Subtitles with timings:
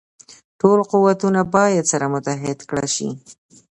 [0.59, 3.09] ټول قوتونه باید سره متحد کړه شي.